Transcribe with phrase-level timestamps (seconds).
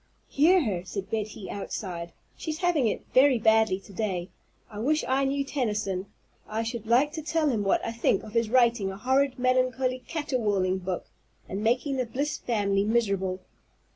[0.29, 2.11] "Hear her!" said Betty outside.
[2.35, 4.29] "She's having it very badly to day.
[4.67, 6.07] I wish I knew Tennyson.
[6.49, 10.01] I should like to tell him what I think of his writing a horrid, melancholy,
[10.07, 11.05] caterwauling book,
[11.47, 13.41] and making the Bliss family miserable.